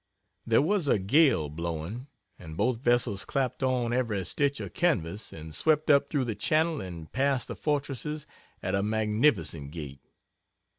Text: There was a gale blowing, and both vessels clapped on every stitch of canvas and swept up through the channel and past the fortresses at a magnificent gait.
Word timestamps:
There 0.47 0.63
was 0.63 0.87
a 0.87 0.97
gale 0.97 1.47
blowing, 1.47 2.07
and 2.39 2.57
both 2.57 2.79
vessels 2.79 3.23
clapped 3.23 3.61
on 3.61 3.93
every 3.93 4.25
stitch 4.25 4.59
of 4.59 4.73
canvas 4.73 5.31
and 5.31 5.53
swept 5.53 5.91
up 5.91 6.09
through 6.09 6.25
the 6.25 6.33
channel 6.33 6.81
and 6.81 7.11
past 7.11 7.47
the 7.47 7.55
fortresses 7.55 8.25
at 8.63 8.73
a 8.73 8.81
magnificent 8.81 9.69
gait. 9.69 9.99